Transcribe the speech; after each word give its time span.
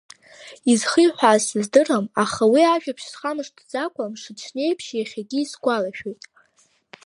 Изхиҳәааз 0.71 1.41
сыздырам, 1.47 2.05
аха 2.23 2.43
уи 2.53 2.63
ажәабжь 2.73 3.05
схамышҭ-ӡакәа, 3.11 4.11
мшаҽнеиԥш, 4.11 4.85
иахьагьы 4.93 5.39
исгәалашәоит. 5.41 6.21